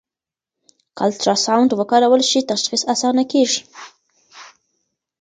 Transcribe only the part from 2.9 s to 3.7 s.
اسانه کېږي.